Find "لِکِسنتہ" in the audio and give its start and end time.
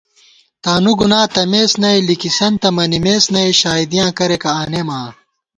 2.07-2.69